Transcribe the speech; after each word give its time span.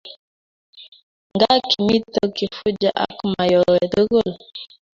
nga 1.35 1.51
kimito 1.69 2.21
kifuja 2.37 2.89
ak 3.05 3.17
mayowe 3.31 3.79
tugul 3.93 4.29